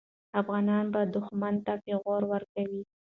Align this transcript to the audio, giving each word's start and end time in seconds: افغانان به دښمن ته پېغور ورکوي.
افغانان 0.41 0.85
به 0.93 1.01
دښمن 1.15 1.55
ته 1.65 1.73
پېغور 1.83 2.21
ورکوي. 2.31 2.81